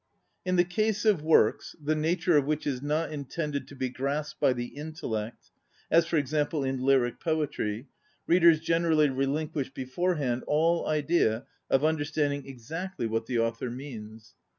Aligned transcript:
In 0.43 0.55
the 0.55 0.63
case 0.63 1.05
of 1.05 1.21
works, 1.21 1.75
the 1.79 1.93
nature 1.93 2.35
of 2.35 2.45
which 2.45 2.65
is 2.65 2.81
not 2.81 3.11
intended 3.11 3.67
to 3.67 3.75
be 3.75 3.87
grasped 3.89 4.39
by 4.39 4.51
the 4.51 4.65
intellect, 4.75 5.51
as, 5.91 6.07
for 6.07 6.17
example, 6.17 6.63
in 6.63 6.81
lyric 6.81 7.19
poetry, 7.19 7.85
readers 8.25 8.59
generally 8.61 9.11
re 9.11 9.27
linquish 9.27 9.71
beforehand 9.71 10.43
all 10.47 10.87
idea 10.87 11.45
of 11.69 11.85
un 11.85 11.99
derstanding 11.99 12.47
exactly 12.47 13.05
what 13.05 13.27
the 13.27 13.37
author 13.37 13.69
means. 13.69 14.33